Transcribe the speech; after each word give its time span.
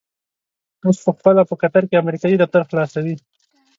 اوس 0.85 0.97
په 1.05 1.11
خپله 1.17 1.41
په 1.49 1.55
قطر 1.61 1.83
کې 1.89 2.01
امريکايي 2.03 2.37
دفتر 2.39 2.61
خلاصوي. 2.69 3.15